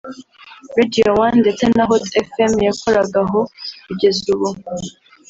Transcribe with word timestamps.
Radio 0.77 1.07
one 1.25 1.37
ndetse 1.43 1.63
na 1.75 1.83
hot 1.89 2.03
Fm 2.29 2.53
yakoragaho 2.67 3.39
kugeza 3.85 4.25
ubu 4.33 4.49